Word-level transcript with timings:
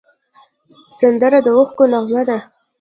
سندره 0.99 1.39
د 1.43 1.47
اوښکو 1.57 1.83
نغمه 1.93 2.23
ده 2.29 2.37